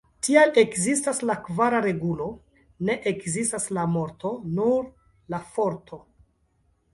[0.25, 2.27] Tial ekzistas la kvara regulo:
[2.89, 4.89] "Ne ekzistas la morto, nur
[5.35, 6.01] la Forto".